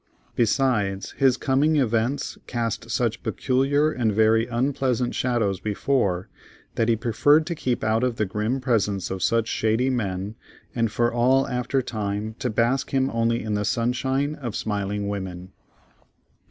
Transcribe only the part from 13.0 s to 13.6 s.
only in